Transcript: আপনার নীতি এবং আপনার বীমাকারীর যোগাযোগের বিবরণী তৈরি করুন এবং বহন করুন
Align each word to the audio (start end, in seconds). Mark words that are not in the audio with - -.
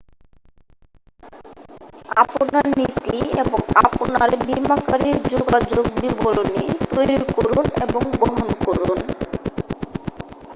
আপনার 2.23 2.65
নীতি 2.77 3.17
এবং 3.41 3.59
আপনার 3.81 4.29
বীমাকারীর 4.45 5.17
যোগাযোগের 5.31 5.87
বিবরণী 6.01 6.63
তৈরি 6.91 7.17
করুন 7.35 7.65
এবং 7.85 8.01
বহন 8.19 8.49
করুন 8.65 8.99